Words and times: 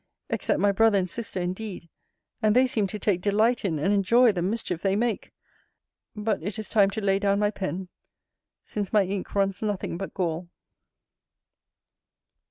Except 0.31 0.59
my 0.59 0.71
brother 0.71 0.97
and 0.97 1.07
sister, 1.07 1.39
indeed 1.39 1.87
and 2.41 2.55
they 2.55 2.65
seem 2.65 2.87
to 2.87 2.97
take 2.97 3.21
delight 3.21 3.63
in 3.63 3.77
and 3.77 3.93
enjoy 3.93 4.31
the 4.31 4.41
mischief 4.41 4.81
they 4.81 4.95
make. 4.95 5.31
But 6.15 6.41
it 6.41 6.57
is 6.57 6.69
time 6.69 6.89
to 6.97 7.01
lay 7.01 7.19
down 7.19 7.37
my 7.37 7.51
pen, 7.51 7.87
since 8.63 8.91
my 8.91 9.03
ink 9.03 9.35
runs 9.35 9.61
nothing 9.61 9.97
but 9.99 10.15
gall. 10.15 10.49